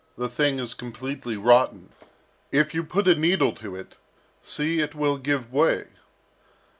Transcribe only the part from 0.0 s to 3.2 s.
The thing is completely rotten. If you put a